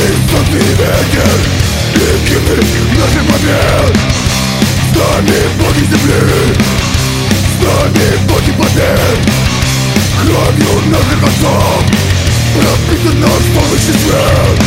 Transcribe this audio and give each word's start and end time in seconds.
Солнце 0.00 0.56
и 0.56 0.70
ветер 0.80 1.38
И 1.94 2.28
гимны 2.28 2.56
наших 2.98 3.24
побед 3.26 3.96
С 4.86 4.96
нами 4.96 5.38
боги 5.58 5.84
земли 5.90 6.22
С 7.28 7.62
нами 7.62 8.06
боги 8.28 8.52
побед 8.52 9.18
Кровью 10.22 10.72
наших 10.90 11.20
отцов 11.22 11.84
Пропитан 12.54 13.20
наш 13.20 13.44
полночный 13.54 13.94
свет 13.94 14.58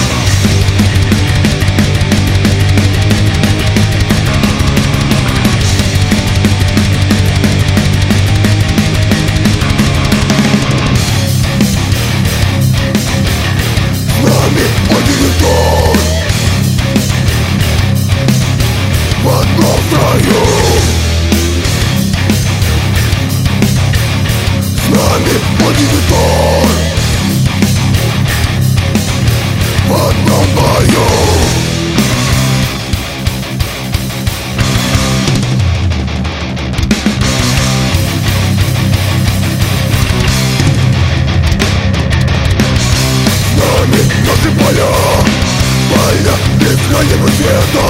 бескрайнего 46.59 47.27
света 47.27 47.85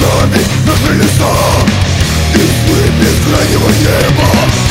нами 0.00 0.42
наши 0.66 0.94
леса 0.94 1.34
И 2.34 2.36
бескрайнего 3.00 3.68
неба 3.68 4.69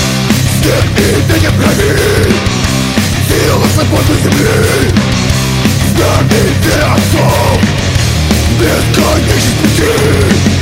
Снег 0.61 0.83
и 0.97 1.31
ветер 1.31 1.51
крови 1.51 1.95
Сила 3.29 3.65
свободы 3.73 4.13
земли 4.21 4.91
нами 5.97 6.41
веры 6.63 6.83
отцов 6.83 7.59
Бесконечность 8.59 9.55
пути 9.61 10.58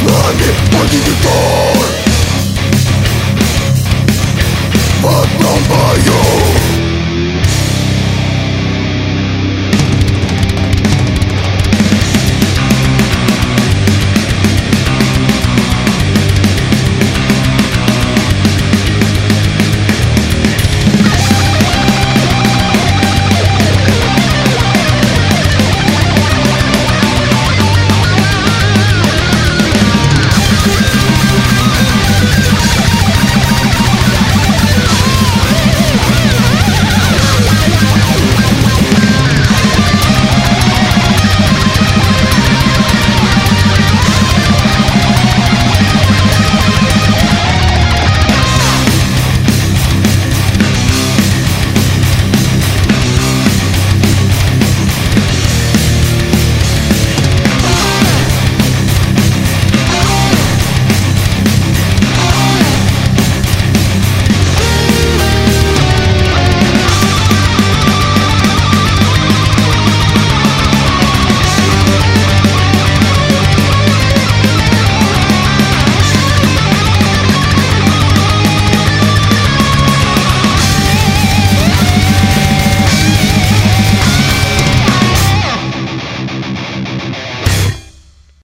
С 0.00 0.02
нами 0.02 0.48
магнитор 0.72 1.86
Под 5.02 5.28
бомбою 5.38 6.19